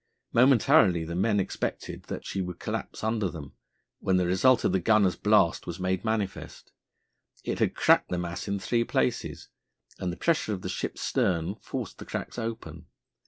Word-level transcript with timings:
Momentarily 0.33 1.03
the 1.05 1.13
men 1.13 1.39
expected 1.39 2.05
that 2.05 2.25
she 2.25 2.41
would 2.41 2.57
collapse 2.57 3.03
under 3.03 3.29
them, 3.29 3.53
when 3.99 4.17
the 4.17 4.25
result 4.25 4.63
of 4.63 4.71
the 4.71 4.79
gunner's 4.79 5.15
blast 5.15 5.67
was 5.67 5.79
made 5.79 6.03
manifest. 6.03 6.71
It 7.43 7.59
had 7.59 7.75
cracked 7.75 8.09
the 8.09 8.17
mass 8.17 8.47
in 8.47 8.57
three 8.57 8.83
places, 8.83 9.49
and 9.99 10.11
the 10.11 10.17
pressure 10.17 10.53
of 10.53 10.63
the 10.63 10.69
ship's 10.69 11.03
stern 11.03 11.53
forced 11.61 11.99
the 11.99 12.05
cracks 12.05 12.39
open. 12.39 12.87